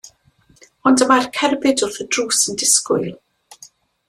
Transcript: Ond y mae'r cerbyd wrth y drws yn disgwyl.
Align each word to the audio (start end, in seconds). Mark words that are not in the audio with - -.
Ond 0.91 1.03
y 1.05 1.07
mae'r 1.11 1.27
cerbyd 1.37 1.85
wrth 1.89 2.01
y 2.05 2.09
drws 2.17 2.43
yn 2.53 2.61
disgwyl. 2.63 3.11